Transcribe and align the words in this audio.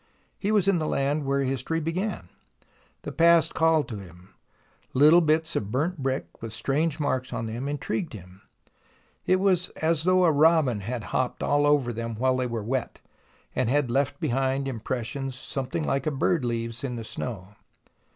He 0.39 0.51
was 0.51 0.67
in 0.67 0.79
the 0.79 0.87
land 0.87 1.25
where 1.27 1.41
history 1.41 1.79
began. 1.79 2.29
The 3.03 3.11
past 3.11 3.53
called 3.53 3.87
to 3.89 3.97
him. 3.99 4.33
Little 4.95 5.21
bits 5.21 5.55
of 5.55 5.69
burnt 5.71 5.99
brick 5.99 6.41
with 6.41 6.53
strange 6.53 6.99
marks 6.99 7.31
on 7.31 7.45
them 7.45 7.67
intrigued 7.67 8.13
him. 8.13 8.41
It 9.27 9.35
was 9.39 9.69
as 9.83 10.03
though 10.03 10.23
a 10.23 10.31
robin 10.31 10.79
had 10.79 11.03
hopped 11.13 11.43
all 11.43 11.67
over 11.67 11.93
them 11.93 12.15
while 12.15 12.37
they 12.37 12.47
were 12.47 12.63
wet, 12.63 12.99
and 13.55 13.69
had 13.69 13.91
left 13.91 14.19
behind 14.19 14.65
impres 14.65 15.03
sions 15.05 15.35
something 15.35 15.83
like 15.83 16.07
a 16.07 16.11
bird 16.11 16.43
leaves 16.43 16.83
in 16.83 16.95
the 16.95 17.03
snow. 17.03 17.53